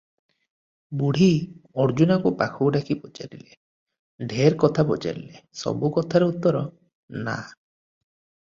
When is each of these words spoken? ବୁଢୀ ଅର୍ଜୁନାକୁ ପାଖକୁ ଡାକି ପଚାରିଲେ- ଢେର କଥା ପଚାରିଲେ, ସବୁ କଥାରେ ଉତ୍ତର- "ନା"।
ବୁଢୀ 1.01 1.27
ଅର୍ଜୁନାକୁ 1.83 2.31
ପାଖକୁ 2.39 2.69
ଡାକି 2.77 2.97
ପଚାରିଲେ- 3.03 3.57
ଢେର 4.33 4.57
କଥା 4.65 4.87
ପଚାରିଲେ, 4.93 5.43
ସବୁ 5.61 5.93
କଥାରେ 5.99 6.31
ଉତ୍ତର- 6.33 6.65
"ନା"। 7.29 7.37